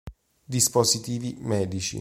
Dispositivi 0.47 1.37
medici. 1.41 1.89